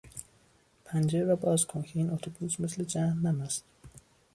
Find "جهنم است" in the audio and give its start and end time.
2.83-3.63